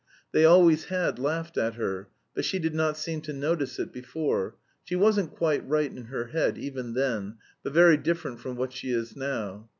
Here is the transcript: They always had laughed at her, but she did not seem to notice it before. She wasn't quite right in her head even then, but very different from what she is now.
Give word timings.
They 0.31 0.45
always 0.45 0.85
had 0.85 1.19
laughed 1.19 1.59
at 1.59 1.75
her, 1.75 2.09
but 2.33 2.43
she 2.43 2.57
did 2.57 2.73
not 2.73 2.97
seem 2.97 3.21
to 3.21 3.33
notice 3.33 3.77
it 3.77 3.93
before. 3.93 4.55
She 4.83 4.95
wasn't 4.95 5.29
quite 5.35 5.63
right 5.69 5.95
in 5.95 6.05
her 6.05 6.25
head 6.29 6.57
even 6.57 6.95
then, 6.95 7.37
but 7.61 7.73
very 7.73 7.97
different 7.97 8.39
from 8.39 8.55
what 8.55 8.73
she 8.73 8.89
is 8.89 9.15
now. 9.15 9.69